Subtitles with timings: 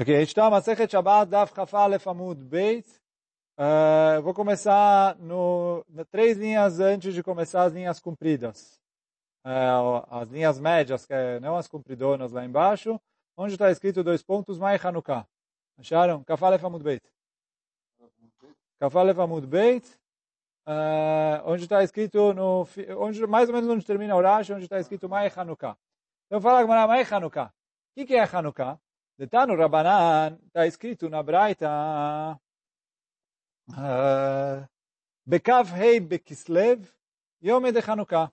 [0.00, 2.88] Aqui, a gente está Masechet Shabbat Daf Chafá Lefamud Beit.
[3.58, 8.80] Uh, vou começar no, no, três linhas antes de começar as linhas compridas.
[9.44, 12.98] Uh, as linhas médias, que é, não as compridonas lá embaixo,
[13.36, 15.26] onde está escrito dois pontos, Mai Hanukkah.
[15.78, 16.24] Acharam?
[16.24, 17.02] Kafá Lefamud Beit.
[18.78, 19.86] Kafá Lefamud Beit.
[20.66, 24.80] Uh, onde está escrito, no, onde, mais ou menos onde termina o Rashi, onde está
[24.80, 25.76] escrito Mai Hanukkah.
[26.24, 27.48] Então fala Mai Hanukkah.
[27.48, 27.52] O
[27.96, 28.80] que, que é Hanukkah?
[29.20, 32.40] Detano Rabanan, está escrito na Braita,
[33.68, 34.66] uh,
[35.26, 36.88] Bekav Hei Bekislev,
[37.42, 38.32] Yom de Hanukkah.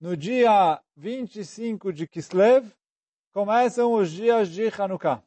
[0.00, 2.72] No dia 25 de Kislev,
[3.32, 5.24] começam os dias de Hanukkah.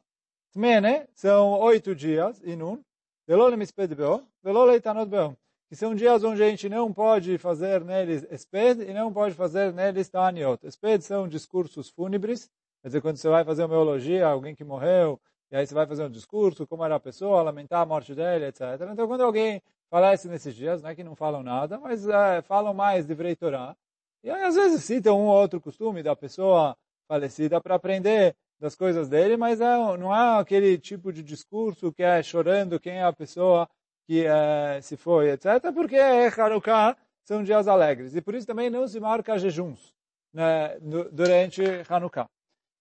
[0.50, 2.82] Tmene, são oito dias, inun,
[3.28, 5.36] Velo lemisped beo, velo leitanot beo.
[5.68, 9.74] Que são dias onde a gente não pode fazer neles esped e não pode fazer
[9.74, 10.66] neles taniot.
[10.66, 12.50] Esped são discursos fúnebres,
[12.82, 15.74] Quer dizer, quando você vai fazer uma elogia a alguém que morreu, e aí você
[15.74, 18.62] vai fazer um discurso, como era a pessoa, lamentar a morte dele, etc.
[18.90, 22.74] Então, quando alguém falece nesses dias, não é que não falam nada, mas é, falam
[22.74, 23.76] mais de Vrei Torah,
[24.24, 26.76] e aí às vezes citam um ou outro costume da pessoa
[27.08, 32.02] falecida para aprender das coisas dele, mas é, não é aquele tipo de discurso que
[32.02, 33.68] é chorando quem é a pessoa
[34.06, 35.72] que é, se foi, etc.
[35.74, 38.14] Porque é Hanukkah, são dias alegres.
[38.14, 39.92] E por isso também não se marca jejuns
[40.32, 40.78] né,
[41.12, 42.28] durante Hanukkah.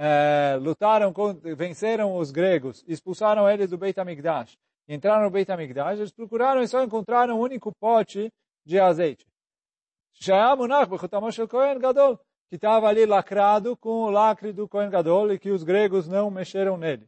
[0.00, 1.12] é, lutaram,
[1.56, 4.56] venceram os gregos, expulsaram eles do Beit HaMikdash,
[4.88, 8.32] entraram no Beit HaMikdash, eles procuraram e só encontraram um único pote
[8.64, 9.26] de azeite.
[12.48, 16.30] que estava ali lacrado com o lacre do Kohen Gadol e que os gregos não
[16.30, 17.06] mexeram nele.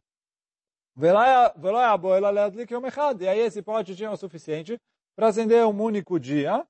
[3.23, 4.77] E aí esse pote tinha o suficiente
[5.15, 6.65] para acender um único dia.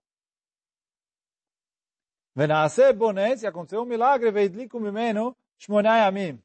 [3.43, 6.41] E aconteceu um milagre, veidliku mimeno, Shmonayamim.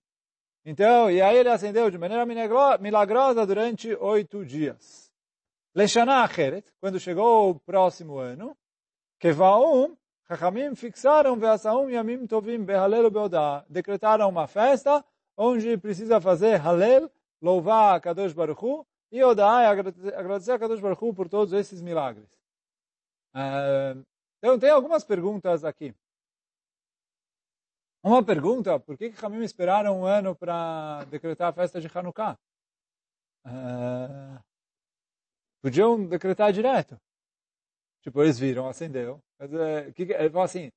[0.64, 2.26] Então, e aí ele acendeu de maneira
[2.78, 5.10] milagrosa durante oito dias.
[5.74, 8.56] Leshana Acheret, quando chegou o próximo ano,
[9.18, 9.96] Kevaum,
[10.28, 15.04] Chachamim fixaram Veasaum Yamim Tovim Behalel Beodá, decretaram uma festa
[15.36, 17.10] onde precisa fazer Halel,
[17.40, 19.66] louvar a Kadosh Baruch Hu, e Odá e
[20.14, 22.28] agradecer a Kadosh Baruch Hu por todos esses milagres.
[23.34, 24.04] Uh,
[24.38, 25.94] então, tem algumas perguntas aqui.
[28.06, 32.38] Uma pergunta, por que que Hamim esperaram um ano para decretar a festa de Hanukkah?
[33.44, 34.38] Uh,
[35.60, 36.96] podiam decretar direto.
[38.02, 39.20] Tipo, eles viram, acendeu.
[39.36, 40.70] Mas, uh, que, ele falou assim,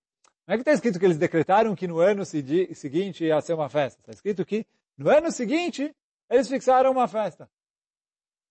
[0.47, 3.69] não é que está escrito que eles decretaram que no ano seguinte ia ser uma
[3.69, 4.01] festa.
[4.01, 4.65] Está escrito que
[4.97, 5.95] no ano seguinte
[6.31, 7.47] eles fixaram uma festa.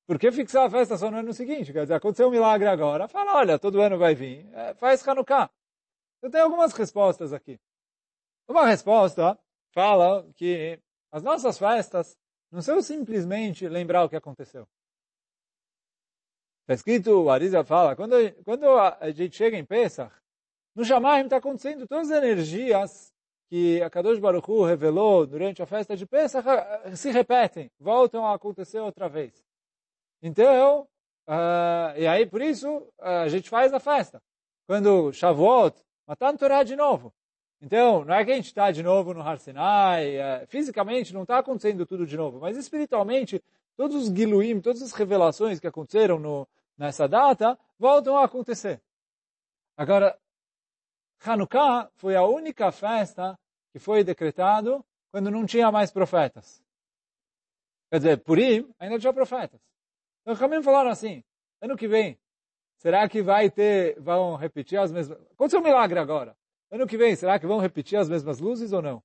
[0.07, 1.73] Por que fixar a festa só no ano seguinte?
[1.73, 3.09] Quer dizer, aconteceu um milagre agora.
[3.09, 4.49] Fala, olha, todo ano vai vir.
[4.53, 5.51] É, faz Hanukkah.
[6.23, 7.59] Eu tenho algumas respostas aqui.
[8.49, 9.39] Uma resposta
[9.73, 10.81] fala que
[11.13, 12.17] as nossas festas
[12.51, 14.67] não são simplesmente lembrar o que aconteceu.
[16.63, 18.15] Está escrito, o Arisa fala, quando,
[18.45, 20.15] quando a gente chega em Pesach,
[20.75, 23.13] no Shamaim está acontecendo todas as energias
[23.51, 28.27] que a Kadosh Baruch Hu revelou durante a festa de Pesach eh, se repetem, voltam
[28.27, 29.45] a acontecer outra vez.
[30.23, 30.87] Então,
[31.27, 34.23] uh, e aí por isso uh, a gente faz a festa.
[34.67, 35.75] Quando Shavuot,
[36.07, 37.13] Matan Torah de novo.
[37.61, 41.23] Então, não é que a gente está de novo no Har Sinai, é, fisicamente não
[41.23, 43.43] está acontecendo tudo de novo, mas espiritualmente,
[43.77, 48.81] todos os Giluim, todas as revelações que aconteceram no, nessa data, voltam a acontecer.
[49.77, 50.17] Agora,
[51.25, 53.39] Hanukkah foi a única festa
[53.73, 56.63] que foi decretado quando não tinha mais profetas.
[57.91, 59.61] Quer dizer, Purim ainda tinha profetas.
[60.23, 61.25] Então, Hamim falaram assim,
[61.61, 62.19] ano que vem,
[62.77, 65.19] será que vai ter, vão repetir as mesmas...
[65.33, 66.37] Aconteceu um milagre agora.
[66.71, 69.03] Ano que vem, será que vão repetir as mesmas luzes ou não?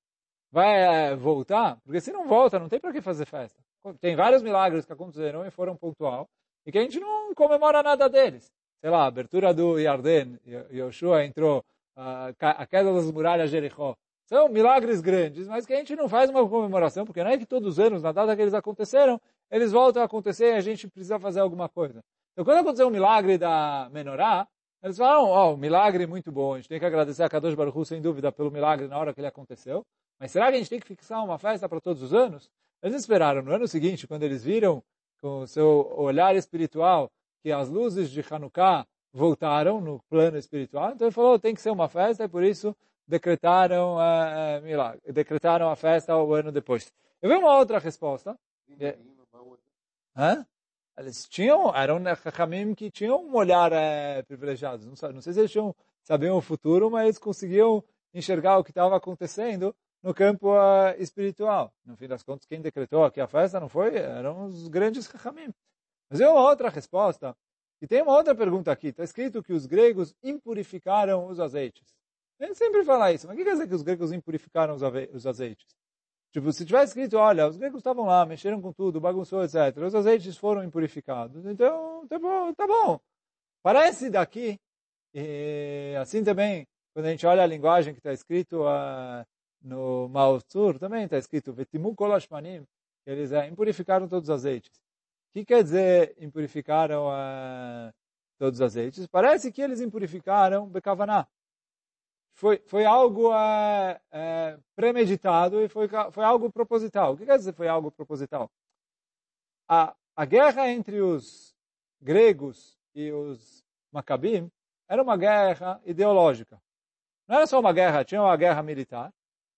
[0.52, 1.78] Vai é, voltar?
[1.84, 3.60] Porque se não volta, não tem para que fazer festa.
[4.00, 6.28] Tem vários milagres que aconteceram e foram pontual,
[6.66, 8.50] e que a gente não comemora nada deles.
[8.80, 10.38] Sei lá, a abertura do Yarden,
[10.72, 11.64] Yoshua entrou,
[11.96, 13.96] a queda das muralhas Jericó.
[14.26, 17.44] São milagres grandes, mas que a gente não faz uma comemoração, porque não é que
[17.46, 19.20] todos os anos, na data que eles aconteceram,
[19.50, 22.02] eles voltam a acontecer e a gente precisa fazer alguma coisa.
[22.32, 24.46] Então, quando aconteceu o milagre da menorá,
[24.84, 27.54] eles falam, ó, oh, milagre é muito bom, a gente tem que agradecer a Kadosh
[27.54, 29.82] Baruch Hu, sem dúvida, pelo milagre na hora que ele aconteceu.
[30.20, 32.50] Mas será que a gente tem que fixar uma festa para todos os anos?
[32.82, 34.84] Eles esperaram no ano seguinte, quando eles viram
[35.22, 37.10] com o seu olhar espiritual
[37.42, 40.90] que as luzes de Hanukkah voltaram no plano espiritual.
[40.90, 42.76] Então ele falou, tem que ser uma festa, e por isso
[43.08, 46.92] decretaram, uh, milagre, decretaram a festa o ano depois.
[47.22, 48.38] Eu vi uma outra resposta.
[50.14, 50.46] Hã?
[50.96, 54.84] Eles tinham, eram Chachamim que tinham um olhar é, privilegiado.
[54.86, 57.82] Não, não sei se eles tinham, sabiam o futuro, mas eles conseguiam
[58.12, 61.74] enxergar o que estava acontecendo no campo uh, espiritual.
[61.84, 65.52] No fim das contas, quem decretou aqui a festa não foi, eram os grandes Chachamim.
[66.08, 67.36] Mas é uma outra resposta.
[67.82, 68.88] E tem uma outra pergunta aqui.
[68.88, 71.82] Está escrito que os gregos impurificaram os azeites.
[72.40, 73.26] A gente sempre fala isso.
[73.26, 74.76] Mas o que quer dizer que os gregos impurificaram
[75.12, 75.66] os azeites?
[76.34, 79.76] Tipo, se tivesse escrito, olha, os gregos estavam lá, mexeram com tudo, bagunçou, etc.
[79.86, 81.46] Os azeites foram impurificados.
[81.46, 82.52] Então, tá bom.
[82.52, 82.98] Tá bom.
[83.62, 84.58] Parece daqui,
[85.14, 89.24] e assim também, quando a gente olha a linguagem que está escrito uh,
[89.62, 90.40] no Mao
[90.80, 92.66] também está escrito, Vetimu kolashmanim,
[93.06, 94.72] eles uh, impurificaram todos os azeites.
[95.30, 97.92] O que quer dizer impurificaram uh,
[98.40, 99.06] todos os azeites?
[99.06, 101.28] Parece que eles impurificaram Bekavaná
[102.34, 107.12] foi, foi algo é, é, premeditado e foi, foi algo proposital.
[107.14, 108.50] O que quer dizer foi algo proposital?
[109.68, 111.54] A, a guerra entre os
[112.00, 114.50] gregos e os macabim
[114.88, 116.60] era uma guerra ideológica.
[117.26, 119.12] Não era só uma guerra, tinha uma guerra militar,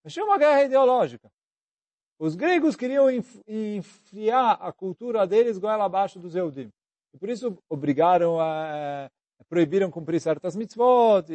[0.04, 1.30] mas tinha uma guerra ideológica.
[2.18, 3.10] Os gregos queriam
[3.46, 6.70] enfiar a cultura deles goela abaixo dos Eudim.
[7.12, 9.10] E por isso obrigaram a,
[9.48, 11.26] proibiram cumprir certas mitzvot,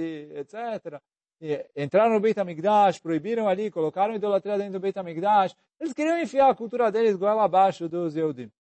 [1.76, 5.56] entraram no Beit HaMikdash, proibiram ali, colocaram idolatria dentro do Beit HaMikdash.
[5.80, 8.52] Eles queriam enfiar a cultura deles goela abaixo dos Eudim.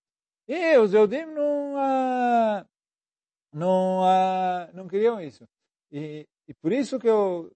[0.47, 2.65] E os Eudim não, uh,
[3.53, 5.47] não, uh, não queriam isso.
[5.91, 7.51] E, e, por isso que eu,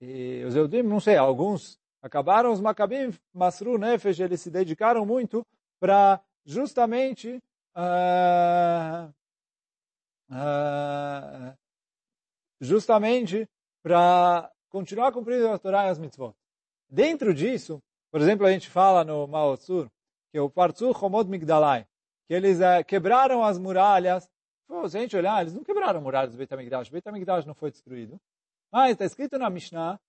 [0.00, 5.44] e os Eudim, não sei, alguns acabaram, os Maccabim, Masru Nefesh, eles se dedicaram muito
[5.80, 7.42] para justamente
[12.60, 13.48] justamente
[13.84, 16.34] para continuar cumprindo a Torá e as mitzvot.
[16.88, 19.90] Dentro disso, por exemplo, a gente fala no Mao Tzur,
[20.32, 21.86] que é o Parzu Homod Migdalai,
[22.26, 24.26] que eles é, quebraram as muralhas.
[24.66, 26.88] Pô, se a gente olhar, eles não quebraram muralhas do Beit HaMikdash.
[26.88, 28.18] O Beit HaMikdash não foi destruído.
[28.72, 30.00] Mas está escrito na Mishnah,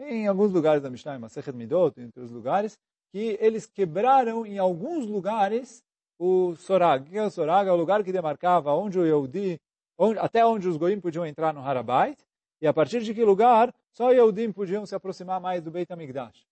[0.00, 2.76] em alguns lugares da Mishnah, em Masechet Midot, entre os lugares,
[3.12, 5.84] que eles quebraram em alguns lugares
[6.18, 7.06] o Sorag.
[7.06, 7.68] O que é o Sorag?
[7.68, 9.60] É o lugar que demarcava onde o Yehudi,
[9.96, 12.18] onde, até onde os Goim podiam entrar no Harabait,
[12.60, 16.46] e a partir de que lugar só Yehudim podiam se aproximar mais do Beit HaMikdash.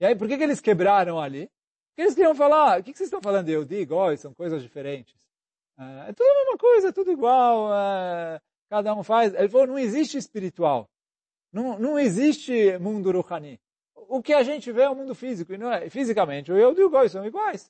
[0.00, 1.50] E aí, por que, que eles quebraram ali?
[1.90, 4.62] Porque eles queriam falar, o que, que vocês estão falando de Yehudi, Goi, são coisas
[4.62, 5.16] diferentes.
[5.76, 8.40] É, é tudo a mesma coisa, é tudo igual, é,
[8.70, 9.34] cada um faz.
[9.34, 10.88] Ele falou, não existe espiritual.
[11.52, 13.60] Não, não existe mundo Ruhani.
[13.94, 16.80] O que a gente vê é o mundo físico, e não é, fisicamente, o Yehudi
[16.80, 17.68] e o Goi são iguais.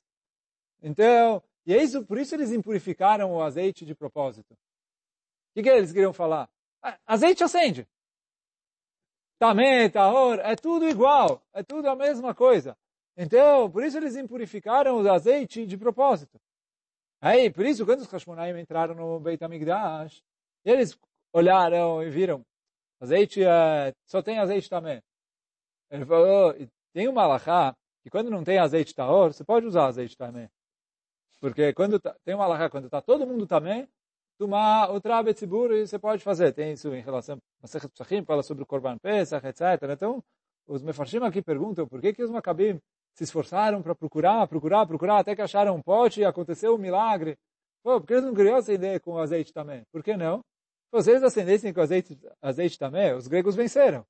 [0.83, 4.53] Então, e é isso, por isso eles impurificaram o azeite de propósito.
[4.53, 4.57] O
[5.55, 6.47] que, que eles queriam falar?
[7.05, 7.87] Azeite acende.
[9.37, 12.77] Tamé, tahor, é tudo igual, é tudo a mesma coisa.
[13.15, 16.39] Então, por isso eles impurificaram o azeite de propósito.
[17.21, 20.23] Aí, por isso, quando os Hashmonaim entraram no Beit HaMikdash,
[20.63, 20.97] eles
[21.33, 22.45] olharam e viram,
[22.99, 25.01] azeite, é, só tem azeite também.
[25.89, 26.53] Ele falou,
[26.93, 30.49] tem uma alahá, que quando não tem azeite tahor, você pode usar azeite também.
[31.39, 33.87] Porque quando tá, tem uma alahá, quando está todo mundo também,
[34.39, 36.53] tomar outra betzibur e você pode fazer.
[36.53, 39.61] Tem isso em relação a Masechet Psachim, fala sobre o Korban Pesach, etc.
[39.91, 40.23] Então,
[40.65, 42.79] os mefarshim aqui perguntam por que, que os Maccabim
[43.13, 47.37] se esforçaram para procurar, procurar, procurar, até que acharam um pote e aconteceu um milagre.
[47.83, 49.83] Pô, por que eles não queriam acender com azeite também?
[49.91, 50.39] Por que não?
[51.01, 54.05] Se eles acendessem com azeite, azeite também, os gregos venceram.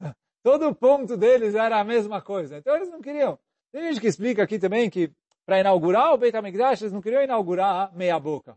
[0.42, 2.58] Todo o ponto deles era a mesma coisa.
[2.58, 3.36] Então eles não queriam.
[3.72, 5.12] Tem gente que explica aqui também que
[5.44, 8.56] para inaugurar o Beit HaMikdash, eles não queriam inaugurar meia boca.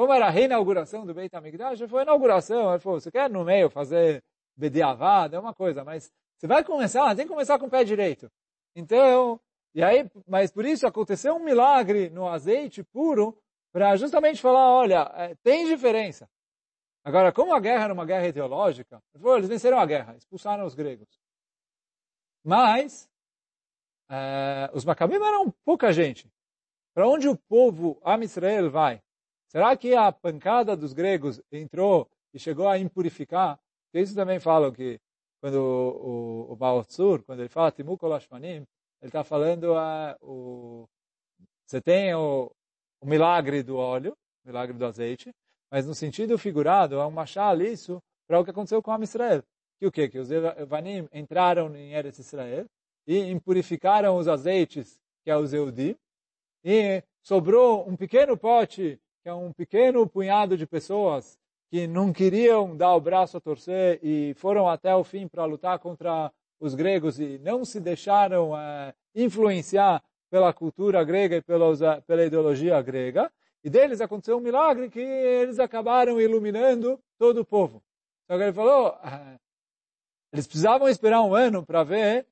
[0.00, 2.70] Como era a reinauguração do Beit HaMikdash, foi a inauguração.
[2.70, 4.24] Ele falou, você quer no meio fazer
[4.56, 8.32] bediavada, é uma coisa, mas você vai começar, tem que começar com o pé direito.
[8.74, 9.38] Então,
[9.74, 13.38] e aí, mas por isso aconteceu um milagre no azeite puro,
[13.70, 16.26] para justamente falar, olha, é, tem diferença.
[17.04, 19.02] Agora, como a guerra era uma guerra ideológica,
[19.36, 21.20] eles venceram a guerra, expulsaram os gregos.
[22.42, 23.06] Mas,
[24.08, 26.26] é, os macabim eram pouca gente.
[26.94, 29.02] Para onde o povo Am Israel vai?
[29.50, 33.58] Será que a pancada dos gregos entrou e chegou a impurificar?
[33.86, 35.00] Porque isso também falam que
[35.40, 36.86] quando o, o, o Baal
[37.26, 38.64] quando ele fala Timukol Ashmanim,
[39.02, 40.86] ele está falando a, o,
[41.66, 42.48] você tem o,
[43.00, 45.32] o milagre do óleo, o milagre do azeite,
[45.68, 49.42] mas no sentido figurado, é um machal isso para o que aconteceu com a Israel.
[49.80, 50.08] Que o quê?
[50.08, 52.66] Que os Evanim entraram em Eretz Israel
[53.04, 55.96] e impurificaram os azeites, que é os Eudim,
[56.62, 61.38] e sobrou um pequeno pote é um pequeno punhado de pessoas
[61.70, 65.78] que não queriam dar o braço a torcer e foram até o fim para lutar
[65.78, 72.24] contra os gregos e não se deixaram é, influenciar pela cultura grega e pelos, pela
[72.24, 73.30] ideologia grega.
[73.62, 77.80] E deles aconteceu um milagre que eles acabaram iluminando todo o povo.
[78.26, 79.36] Que ele falou, ah,
[80.32, 82.26] eles precisavam esperar um ano para ver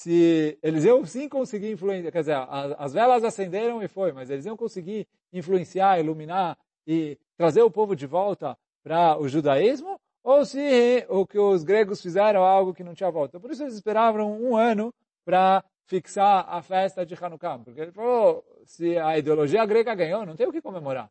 [0.00, 2.36] se eles iam sim conseguir influenciar, quer dizer,
[2.78, 7.94] as velas acenderam e foi, mas eles iam conseguir influenciar, iluminar e trazer o povo
[7.94, 12.94] de volta para o judaísmo, ou se o que os gregos fizeram algo que não
[12.94, 13.38] tinha volta.
[13.38, 14.90] Por isso eles esperavam um ano
[15.22, 20.34] para fixar a festa de Hanukkah, porque ele falou, se a ideologia grega ganhou, não
[20.34, 21.10] tem o que comemorar.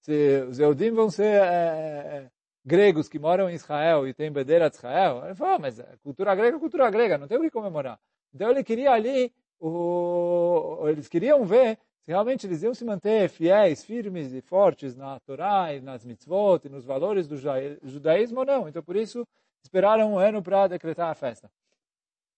[0.00, 2.30] Se os Eudim vão ser é,
[2.64, 6.56] gregos que moram em Israel e têm bandeira de Israel, ele falou, mas cultura grega
[6.56, 8.00] é cultura grega, não tem o que comemorar.
[8.34, 13.84] Então ele queria ali, o, eles queriam ver se realmente eles iam se manter fiéis,
[13.84, 18.68] firmes e fortes na Torá e nas mitzvot e nos valores do judaísmo ou não.
[18.68, 19.26] Então por isso
[19.62, 21.48] esperaram um ano para decretar a festa.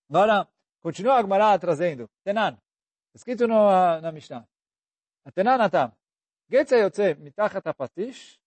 [0.09, 0.47] Agora,
[0.81, 2.09] continua a Gemara trazendo.
[2.23, 2.59] Tenan,
[3.15, 4.47] escrito no, na Mishnah.
[5.35, 5.93] Tenan atam.
[7.19, 8.39] Mitachat apatish.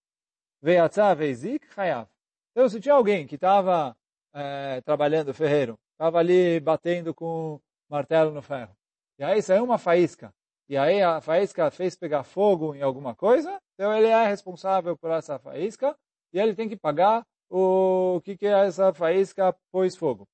[2.51, 3.97] Então se tinha alguém que estava
[4.33, 8.73] é, trabalhando ferreiro estava ali batendo com martelo no ferro.
[9.17, 10.33] E aí saiu uma faísca.
[10.69, 15.11] E aí a faísca fez pegar fogo em alguma coisa, então ele é responsável por
[15.11, 15.93] essa faísca
[16.31, 20.25] e ele tem que pagar o que que essa faísca pôs fogo.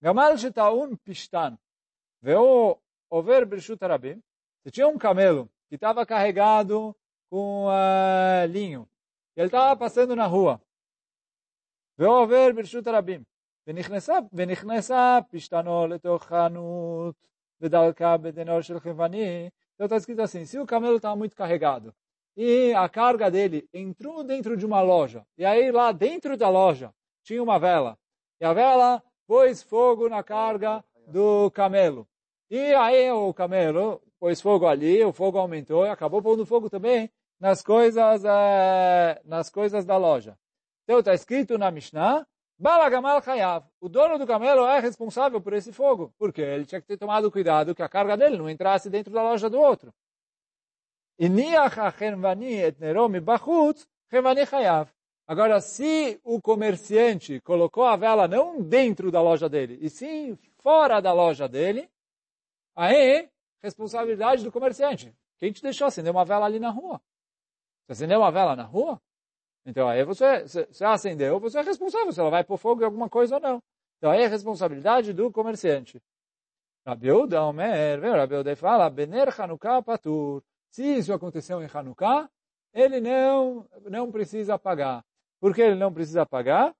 [0.00, 1.58] Gamal shetaun pishtan.
[2.22, 4.22] Veu over brishut arabim.
[4.62, 6.96] Se tinha um camelo que estava carregado
[7.28, 8.88] com uh, linho,
[9.36, 10.62] e ele estava passando na rua.
[11.98, 13.26] Veu over brishut arabim.
[13.67, 17.15] ונכנסה, ונכנסה פשתנו לתוך חנות
[17.61, 21.93] ודלקה בדינור של חבני, então está escrito assim, se o camelo está muito carregado
[22.35, 26.93] e a carga dele entrou dentro de uma loja, e aí lá dentro da loja
[27.23, 27.97] tinha uma vela,
[28.39, 32.07] e a vela pôs fogo na carga do camelo.
[32.49, 37.11] E aí o camelo pôs fogo ali, o fogo aumentou e acabou pondo fogo também
[37.39, 40.37] nas coisas, eh, nas coisas da loja.
[40.83, 42.25] Então está escrito na Mishnah
[42.62, 43.66] Balagamal Hayav.
[43.80, 46.14] O dono do camelo é responsável por esse fogo.
[46.16, 49.20] Porque ele tinha que ter tomado cuidado que a carga dele não entrasse dentro da
[49.20, 49.92] loja do outro.
[55.26, 61.00] Agora, se o comerciante colocou a vela não dentro da loja dele, e sim fora
[61.00, 61.90] da loja dele,
[62.76, 63.28] aí,
[63.60, 65.12] responsabilidade do comerciante.
[65.36, 67.00] Quem te deixou acender uma vela ali na rua?
[67.86, 69.00] Você acendeu uma vela na rua?
[69.64, 73.08] Então aí você, você acendeu, você é responsável se ela vai pôr fogo em alguma
[73.08, 73.62] coisa ou não.
[73.98, 76.02] Então aí é responsabilidade do comerciante.
[76.84, 80.42] Rabiuda Omer, Rabiuda fala, Bener Hanukkah Patur.
[80.70, 82.28] Se isso aconteceu em Hanukkah,
[82.72, 85.04] ele não, não precisa pagar.
[85.38, 86.74] Por que ele não precisa pagar?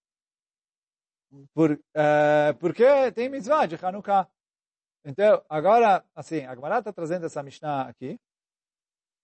[1.54, 4.28] Por, uh, porque tem mitzvah de Hanukkah.
[5.04, 8.18] Então, agora, assim, a Gemara está trazendo essa Mishnah aqui.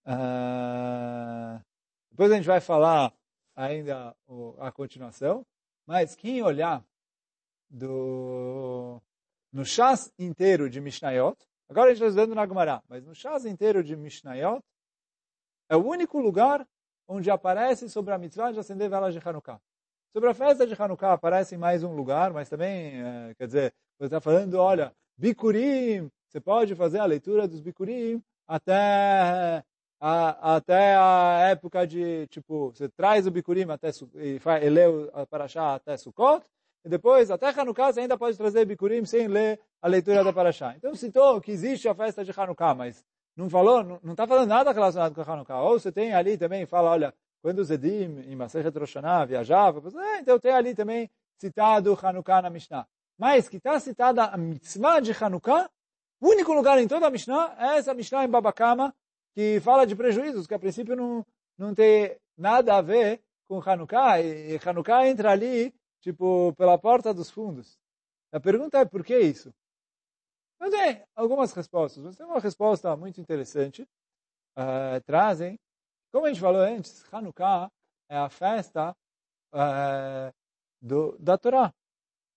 [0.05, 1.63] Uh,
[2.11, 3.13] depois a gente vai falar
[3.59, 4.15] ainda
[4.57, 5.45] a continuação,
[5.85, 6.81] mas quem olhar
[7.69, 9.01] do,
[9.51, 11.37] no chás inteiro de Mishnayot,
[11.67, 14.63] agora a gente está estudando na Gemara, mas no chás inteiro de Mishnayot,
[15.69, 16.65] é o único lugar
[17.05, 19.59] onde aparece sobre a mitzvah de acender velas de Hanukkah.
[20.13, 23.73] Sobre a festa de Hanukkah aparece em mais um lugar, mas também, é, quer dizer,
[23.97, 29.63] você está falando, olha, Bikurim, você pode fazer a leitura dos Bikurim até
[29.99, 34.87] a, até a época de, tipo, você traz o Bikurim até, e, faz, e lê
[34.87, 36.45] o Parashá até Sukkot,
[36.85, 40.73] e depois, até Hanukkah, você ainda pode trazer Bikurim sem ler a leitura da Parashá.
[40.77, 43.03] Então, citou que existe a festa de Hanukkah, mas
[43.35, 45.61] não falou, não está falando nada relacionado com Hanukkah.
[45.61, 49.83] Ou você tem ali também, fala, olha, quando os Edim, em Masechet Rosh Hashanah, viajavam,
[50.01, 52.87] é, então tem ali também citado Hanukkah na Mishnah.
[53.17, 55.69] Mas que está citada a mitzvah de Hanukkah,
[56.21, 58.93] o único lugar em toda a Mishnah é essa Mishnah em Babakama,
[59.39, 61.25] que fala de prejuízos, que a princípio não,
[61.57, 67.31] não tem nada a ver com Hanukkah, e Hanukkah entra ali, tipo, pela porta dos
[67.31, 67.79] fundos.
[68.33, 69.49] A pergunta é por que isso?
[70.59, 73.83] Mas tem algumas respostas, mas tem uma resposta muito interessante.
[74.57, 75.57] Uh, trazem,
[76.11, 77.71] como a gente falou antes, Hanukkah
[78.09, 78.93] é a festa
[79.53, 80.33] uh,
[80.81, 81.73] do, da Torá.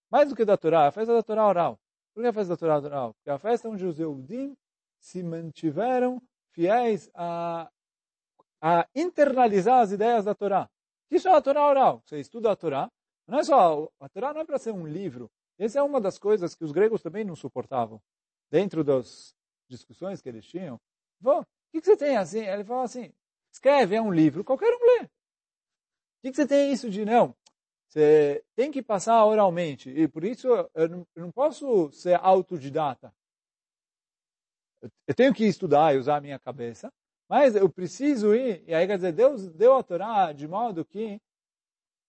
[0.09, 1.81] Mais do que da Torá, é a festa da Torá oral.
[2.15, 3.13] Por que a festa da Torá oral?
[3.15, 4.55] Porque é a festa onde os Eudim
[5.01, 7.71] se mantiveram fiéis a,
[8.61, 10.69] a internalizar as ideias da Torá.
[11.11, 12.03] Isso é a Torá oral.
[12.05, 12.91] Você estuda a Torá.
[13.27, 15.31] Não é só, a Torá não é para ser um livro.
[15.59, 18.01] Essa é uma das coisas que os gregos também não suportavam.
[18.51, 19.35] Dentro das
[19.69, 20.81] discussões que eles tinham.
[21.23, 22.41] o que, que você tem assim?
[22.41, 23.13] Ele falou assim,
[23.53, 25.05] escreve, é um livro, qualquer um lê.
[25.05, 25.11] O
[26.23, 27.35] que, que você tem isso de não?
[27.89, 29.91] Você tem que passar oralmente.
[29.91, 33.15] E por isso eu não posso ser autodidata.
[35.07, 36.93] Eu tenho que estudar e usar a minha cabeça,
[37.29, 38.65] mas eu preciso ir.
[38.67, 41.21] E aí, quer dizer, Deus deu a Torá de modo que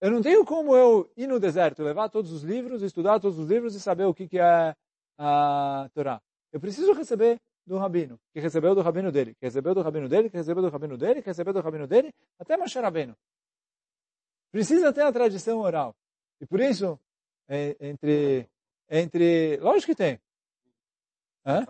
[0.01, 3.49] eu não tenho como eu ir no deserto, levar todos os livros, estudar todos os
[3.49, 4.75] livros e saber o que, que é
[5.17, 6.21] a Torá.
[6.51, 10.29] Eu preciso receber do rabino, que recebeu do rabino dele, que recebeu do rabino dele,
[10.29, 13.15] que recebeu do rabino dele, que recebeu do rabino dele, até Moshe Rabbeinu.
[14.51, 15.95] Precisa ter a tradição oral.
[16.41, 16.99] E por isso,
[17.47, 18.49] é, entre,
[18.89, 20.19] entre, lógico que tem.
[21.45, 21.65] Hã?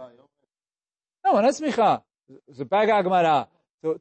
[1.24, 2.04] Não, não é smichá.
[2.48, 3.48] Você pega a Agmará,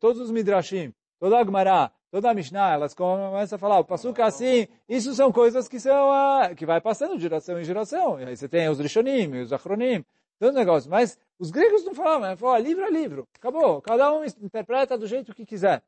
[0.01, 4.21] todos os Midrashim, toda a Agmará, toda a Mishnah, elas começam a falar, o Pasuk
[4.21, 8.21] é assim, isso são coisas que são, uh, que vai passando de geração em geração.
[8.21, 10.05] E aí você tem os Rishonim, os Achronim,
[10.39, 10.91] todo negócio.
[10.91, 12.37] Mas os gregos não falavam, né?
[12.37, 13.81] falavam, livro é livro, acabou.
[13.81, 15.83] Cada um interpreta do jeito que quiser.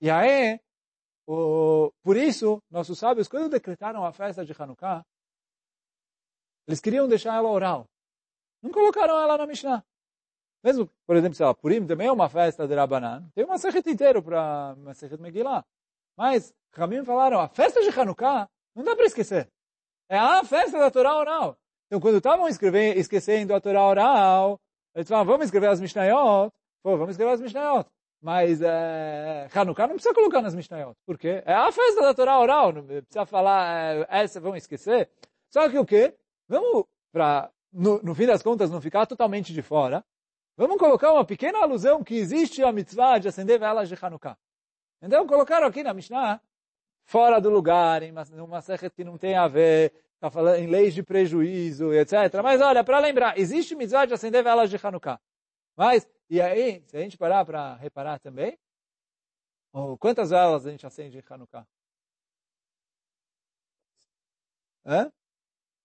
[0.00, 0.58] E aí,
[1.26, 5.04] o, por isso, nossos sábios, quando decretaram a festa de Hanukkah,
[6.66, 7.86] eles queriam deixar ela oral.
[8.60, 9.84] Não colocaram ela na Mishnah.
[10.62, 13.28] Mesmo, por exemplo, sei lá, Purim também é uma festa de Rabanan.
[13.34, 15.64] Tem uma sechet inteiro para uma sechet Megillah.
[16.16, 19.48] Mas, Ramim falaram, a festa de Hanukkah não dá para esquecer.
[20.08, 21.56] É a festa da Torá oral.
[21.86, 24.60] Então, quando estavam esquecendo a Torá oral,
[24.94, 26.52] eles falaram, vamos escrever as Mishnayot.
[26.82, 27.88] Pô, vamos escrever as Mishnayot.
[28.20, 30.94] Mas é, Hanukkah não precisa colocar nas Mishnayot.
[31.04, 31.42] Por quê?
[31.44, 32.72] É a festa da Torá oral.
[32.72, 35.10] Não precisa falar, é, essa vão esquecer.
[35.50, 36.14] Só que o quê?
[36.48, 40.04] Vamos, para no, no fim das contas, não ficar totalmente de fora.
[40.56, 44.36] Vamos colocar uma pequena alusão que existe a mitzvah de acender velas de Hanukkah.
[45.00, 46.40] Então colocaram aqui na Mishnah,
[47.04, 50.94] fora do lugar, em uma sechet que não tem a ver, está falando em leis
[50.94, 52.14] de prejuízo, etc.
[52.42, 55.20] Mas olha, para lembrar, existe mitzvah de acender velas de Hanukkah.
[55.76, 58.56] Mas, e aí, se a gente parar para reparar também,
[59.72, 61.66] oh, quantas velas a gente acende em Hanukkah?
[64.84, 65.10] Hã?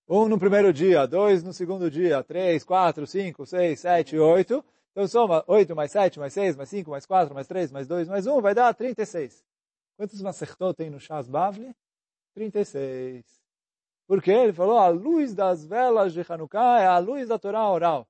[0.09, 4.63] Um no primeiro dia, dois no segundo dia, três, quatro, cinco, seis, sete, oito.
[4.91, 8.07] Então soma oito mais sete, mais seis, mais cinco, mais quatro, mais três, mais dois,
[8.07, 9.43] mais um, vai dar 36.
[9.97, 11.75] Quantos Masertot tem no Shas Bavli?
[12.33, 13.25] 36.
[14.07, 14.31] Por quê?
[14.31, 18.07] Ele falou, a luz das velas de Hanukkah é a luz da Torá oral.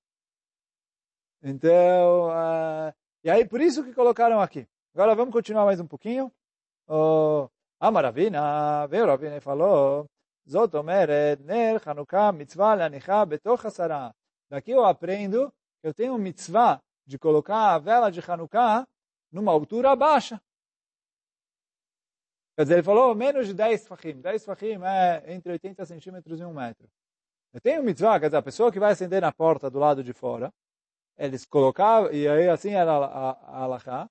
[1.41, 4.67] Então, uh, e aí por isso que colocaram aqui.
[4.93, 6.31] Agora vamos continuar mais um pouquinho.
[6.87, 10.07] Oh, a Maravina, veio Ravina e falou,
[10.49, 14.13] Zot omeret ner Hanukkah mitzvah leanichah betoch hasarah.
[14.49, 18.87] Daqui eu aprendo que eu tenho mitzvah de colocar a vela de Hanukkah
[19.31, 20.39] numa altura abaixo.
[22.55, 24.21] Quer dizer, ele falou menos de 10 fachim.
[24.21, 26.87] 10 fachim é entre 80 centímetros e 1 metro.
[27.53, 30.13] Eu tenho mitzvah, quer dizer, a pessoa que vai acender na porta do lado de
[30.13, 30.51] fora,
[31.17, 34.09] eles colocavam, e aí assim era a, a, a alahá,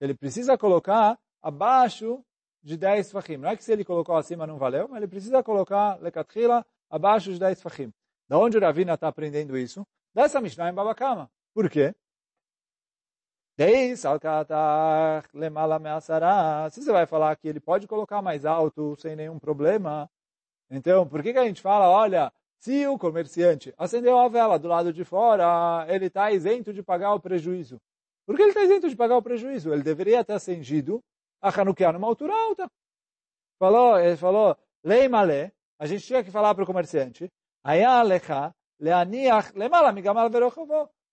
[0.00, 2.24] ele precisa colocar abaixo
[2.66, 3.36] de 10 fachim.
[3.36, 7.32] Não é que se ele colocou acima não valeu, mas ele precisa colocar lekatrila abaixo
[7.32, 7.92] de 10 fachim.
[8.28, 9.86] Da onde o Ravina está aprendendo isso?
[10.12, 11.30] Dessa Mishnah em Babakama.
[11.54, 11.94] Por quê?
[15.78, 16.68] Measará.
[16.70, 20.10] Se você vai falar que ele pode colocar mais alto sem nenhum problema,
[20.68, 24.66] então por que, que a gente fala, olha, se o comerciante acendeu a vela do
[24.66, 27.80] lado de fora, ele está isento de pagar o prejuízo.
[28.26, 29.72] Por que ele está isento de pagar o prejuízo?
[29.72, 31.00] Ele deveria ter acendido
[31.40, 32.70] a Hanukkah numa altura alta.
[33.58, 37.30] Falou, ele falou, lei malé, a gente tinha que falar para o comerciante,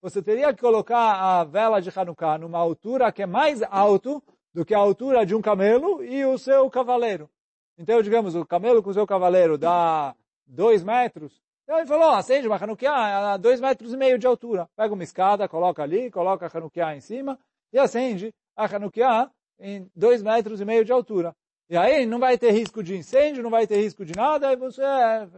[0.01, 4.21] você teria que colocar a vela de Hanukkah numa altura que é mais alto
[4.53, 7.29] do que a altura de um camelo e o seu cavaleiro.
[7.77, 10.13] Então, digamos, o camelo com o seu cavaleiro dá
[10.45, 11.41] dois metros.
[11.63, 14.69] Então ele falou, acende uma Hanukkah a dois metros e meio de altura.
[14.75, 17.39] Pega uma escada, coloca ali, coloca a Hanukkah em cima
[17.71, 19.31] e acende a Hanukkah
[19.63, 21.33] em dois metros e meio de altura.
[21.69, 24.83] E aí não vai ter risco de incêndio, não vai ter risco de nada, você...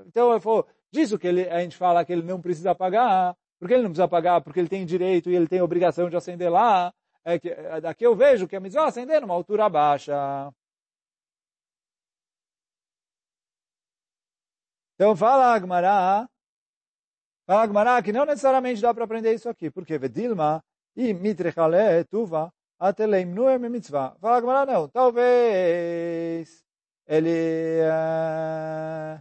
[0.07, 3.38] Então, eu falo, disso que ele, a gente fala que ele não precisa pagar.
[3.59, 4.41] Por que ele não precisa pagar?
[4.41, 6.91] Porque ele tem direito e ele tem obrigação de acender lá.
[7.23, 10.51] É que, é, daqui eu vejo que a mitzvah acender numa altura baixa.
[14.95, 16.27] Então fala Agmará,
[17.45, 19.69] fala Agmará que não necessariamente dá para aprender isso aqui.
[19.69, 20.63] Porque Vedilma
[20.95, 24.15] e Mitrechale Tuva Ateleimnu é mitzvah.
[24.19, 24.88] Fala Gamara, não.
[24.88, 26.63] Talvez
[27.07, 29.19] ele, uh,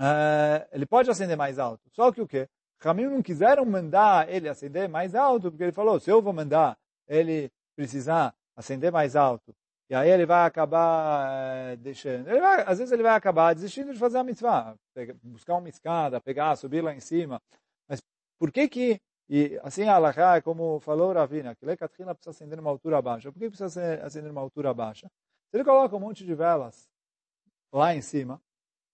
[0.00, 1.82] uh, ele pode acender mais alto.
[1.92, 2.48] Só que o quê?
[2.80, 6.78] Ramim não quiseram mandar ele acender mais alto, porque ele falou, se eu vou mandar
[7.08, 9.54] ele precisar acender mais alto,
[9.90, 14.18] e aí ele vai acabar deixando, vai, às vezes ele vai acabar desistindo de fazer
[14.18, 14.76] a mitzvah,
[15.22, 17.40] buscar uma escada, pegar, subir lá em cima.
[17.88, 18.00] Mas
[18.38, 22.56] por que que E assim a Alaha é como falou Ravina, que Lekatrina precisa acender
[22.56, 23.30] numa altura baixa.
[23.30, 25.06] Por que precisa acender numa altura baixa?
[25.50, 26.88] Se ele coloca um monte de velas
[27.70, 28.40] lá em cima,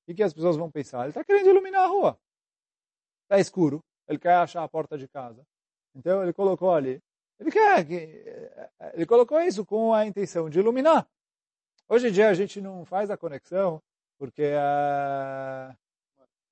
[0.08, 1.00] o que as pessoas vão pensar?
[1.00, 2.18] Ele está querendo iluminar a rua.
[3.22, 5.46] Está escuro, ele quer achar a porta de casa.
[5.94, 7.00] Então ele colocou ali.
[7.38, 8.22] Ele quer que
[8.92, 11.06] ele colocou isso com a intenção de iluminar.
[11.88, 13.80] Hoje em dia a gente não faz a conexão
[14.18, 15.76] porque uh,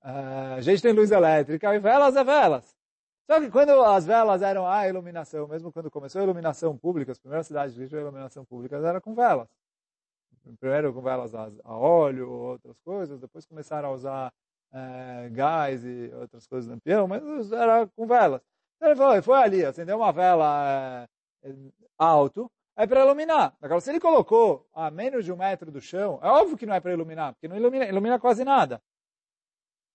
[0.01, 2.82] a gente tem luz elétrica e velas é velas.
[3.27, 7.19] Só que quando as velas eram a iluminação, mesmo quando começou a iluminação pública, as
[7.19, 9.49] primeiras cidades de iluminação pública era com velas.
[10.59, 14.33] Primeiro com velas a óleo, outras coisas, depois começaram a usar
[14.73, 18.41] é, gás e outras coisas no peão, mas era com velas.
[18.77, 21.07] Então ele foi, foi ali, acendeu uma vela
[21.45, 21.55] é,
[21.97, 23.55] alto, é para iluminar.
[23.63, 26.75] Agora, se ele colocou a menos de um metro do chão, é óbvio que não
[26.75, 28.83] é para iluminar, porque não ilumina, ilumina quase nada.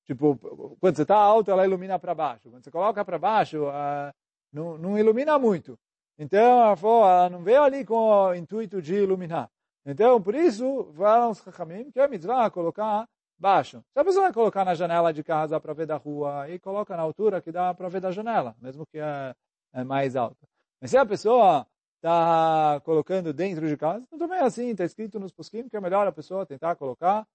[0.08, 0.38] Tipo,
[0.80, 2.50] quando você está alto, ela ilumina para baixo.
[2.50, 4.14] Quando você coloca para baixo, uh,
[4.52, 5.78] não, não, ilumina muito.
[6.18, 9.50] Então, ela, falou, ela não veio ali com o intuito de iluminar.
[9.86, 13.06] Então, por isso, falam os Chachamim que é mitzvah colocar
[13.38, 13.84] baixo.
[13.94, 16.96] Se a pessoa vai colocar na janela de casa para ver da rua, e coloca
[16.96, 19.36] na altura que dá para ver da janela, mesmo que é,
[19.74, 20.48] é mais alta.
[20.82, 21.68] Mas se a pessoa
[21.98, 25.82] está colocando dentro de casa, então também é assim, está escrito nos posquim que é
[25.82, 27.28] melhor a pessoa tentar colocar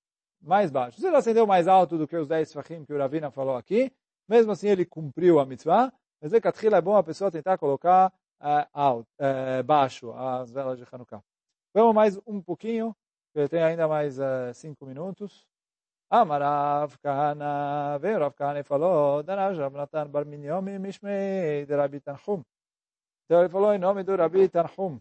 [0.42, 1.00] mais baixo.
[1.00, 3.92] Se ele acendeu mais alto do que os 10 fachim que o Ravina falou aqui,
[4.28, 8.12] mesmo assim ele cumpriu a mitzvah, mas é que é bom a pessoa tentar colocar
[8.40, 11.22] uh, alto, uh, baixo as velas de Hanukkah.
[11.74, 12.94] Vamos mais um pouquinho,
[13.32, 15.46] porque tem ainda mais uh, cinco minutos.
[16.10, 22.00] Amarav Kahana, veio Rav Kahana e falou, Daraj Rav Natan Bar Minyomi Mishmei de Rabi
[22.00, 22.44] Tanhum.
[23.24, 25.00] Então ele falou em nome do Rabi Tanhum.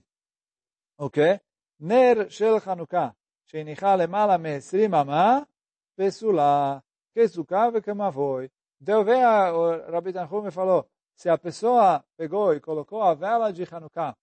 [0.97, 1.41] Ok?
[1.79, 3.13] Ner Shel Hanukkah.
[3.50, 5.40] שהניחה למעלה מ-20 אמה,
[5.96, 6.78] פסולה,
[7.14, 8.48] כסוכה וכמבוי.
[8.80, 13.50] Então veio o Rabi Tanhum e falou, se a pessoa pegou e colocou a vela
[13.50, 14.14] de Hanukkah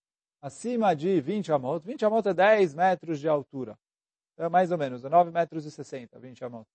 [0.42, 3.76] acima de 20 amot, 20 amot é 10 metros de altura,
[4.38, 6.68] é mais ou menos, 9 metros e 60, 20 amot.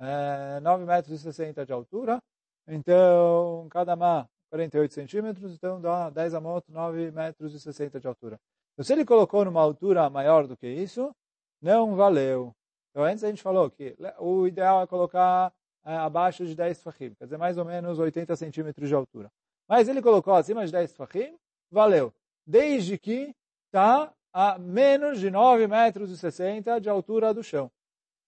[0.00, 2.22] É 9 metros e 60 de altura,
[2.66, 8.40] então cada amá 48 centímetros, então dá 10 amot, 9 metros e 60 de altura.
[8.72, 11.14] Então se ele colocou numa altura maior do que isso,
[11.63, 12.53] não valeu.
[12.91, 15.51] Então, antes a gente falou que o ideal é colocar
[15.85, 19.31] é, abaixo de 10 fachim, quer dizer, mais ou menos 80 centímetros de altura.
[19.67, 21.35] Mas ele colocou acima de 10 fachim,
[21.71, 22.13] valeu.
[22.45, 23.33] Desde que
[23.65, 27.71] está a menos de 9 metros e 60 de altura do chão.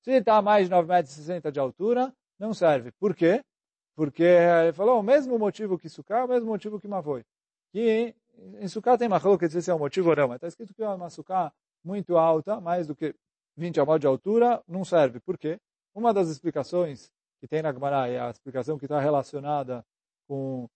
[0.02, 2.92] Se está a mais de 9 metros e 60 de altura, não serve.
[2.94, 3.44] Por quê?
[3.96, 7.24] Porque ele falou o mesmo motivo que Sukkah, o mesmo motivo que Mavoi.
[7.72, 8.16] Que
[8.60, 10.88] em Sukkah tem que se é um motivo ou não, mas está escrito que é
[10.88, 11.52] uma Sukkah
[11.84, 13.16] muito alta, mais do que
[13.58, 15.20] 20 amot de altura, não serve.
[15.20, 15.60] Por quê?
[15.94, 19.86] Uma das explicações que tem na Gemara, é a explicação que está relacionada
[20.28, 20.68] com,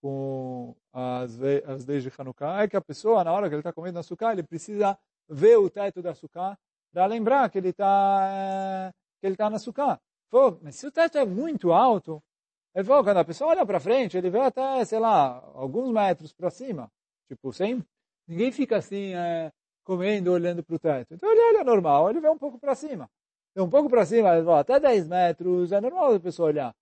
[0.00, 3.72] com as, as leis de Hanukkah, é que a pessoa, na hora que ele está
[3.72, 4.98] comendo açúcar, ele precisa
[5.28, 6.58] ver o teto do açúcar
[6.92, 10.00] para lembrar que ele está é, que ele está no açúcar.
[10.62, 12.22] Mas se o teto é muito alto,
[12.74, 16.32] ele falou, quando a pessoa olha para frente, ele vê até, sei lá, alguns metros
[16.32, 16.90] para cima.
[17.26, 17.84] Tipo, sem,
[18.26, 19.50] ninguém fica assim, é,
[19.88, 21.14] comendo, olhando para o teto.
[21.14, 23.10] Então ele olha normal, ele vê um pouco para cima.
[23.52, 26.76] Então, um pouco para cima, até 10 metros, é normal a pessoa olhar.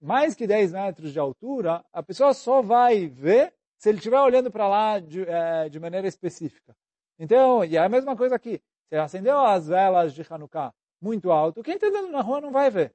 [0.00, 4.50] Mais que 10 metros de altura, a pessoa só vai ver se ele estiver olhando
[4.50, 6.76] para lá de, é, de maneira específica.
[7.18, 8.60] Então, e é a mesma coisa aqui.
[8.88, 12.68] Se acendeu as velas de Hanukkah muito alto, quem está andando na rua não vai
[12.68, 12.92] ver.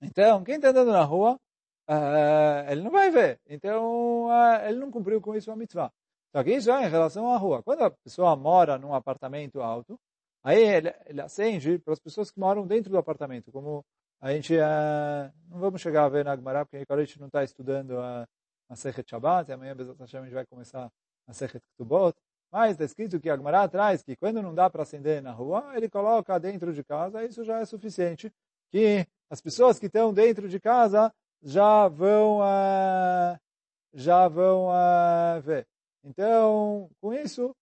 [0.00, 1.38] Então, quem está andando na rua,
[1.88, 3.38] uh, ele não vai ver.
[3.46, 5.92] Então, uh, ele não cumpriu com isso a mitzvah.
[6.36, 7.62] Só que isso é em relação à rua.
[7.62, 9.98] Quando a pessoa mora num apartamento alto,
[10.44, 13.50] aí ele, ele acende para as pessoas que moram dentro do apartamento.
[13.50, 13.82] Como
[14.20, 17.28] a gente uh, não vamos chegar a ver na Gemara, porque agora a gente não
[17.28, 18.28] está estudando a,
[18.68, 20.92] a Sechet Shabbat, e amanhã a gente vai começar
[21.26, 22.14] a Sechet Ketubot.
[22.52, 25.72] Mas está escrito que a Gemara traz que quando não dá para acender na rua,
[25.74, 28.30] ele coloca dentro de casa, isso já é suficiente.
[28.70, 31.10] Que as pessoas que estão dentro de casa
[31.42, 33.40] já vão, uh,
[33.94, 35.66] já vão uh, ver.
[36.06, 37.54] Então, com isso,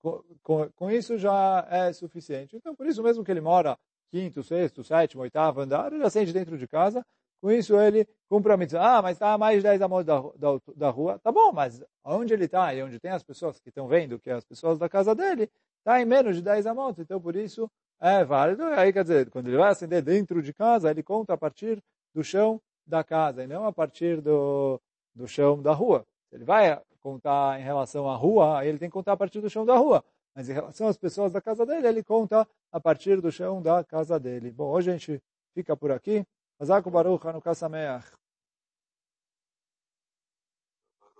[0.00, 2.56] com, com, com, isso já é suficiente.
[2.56, 3.76] Então, por isso mesmo que ele mora
[4.08, 7.04] quinto, sexto, sétimo, oitavo andar, ele acende dentro de casa.
[7.40, 8.98] Com isso ele cumpre a mitzvah.
[8.98, 11.18] Ah, mas está a mais de 10 amor da, da, da rua.
[11.18, 14.30] Tá bom, mas onde ele está e onde tem as pessoas que estão vendo, que
[14.30, 16.94] é as pessoas da casa dele, está em menos de 10 amor.
[16.98, 17.68] Então, por isso
[18.00, 18.62] é válido.
[18.62, 21.82] Aí, quer dizer, quando ele vai acender dentro de casa, ele conta a partir
[22.14, 24.80] do chão da casa e não a partir do,
[25.16, 26.06] do chão da rua.
[26.30, 29.64] Ele vai contar em relação à rua, ele tem que contar a partir do chão
[29.64, 30.04] da rua.
[30.34, 33.82] Mas em relação às pessoas da casa dele, ele conta a partir do chão da
[33.82, 34.52] casa dele.
[34.52, 35.22] Bom, hoje a gente
[35.54, 36.26] fica por aqui.
[36.60, 38.06] Hazak Baruch Hanukkah Sameach.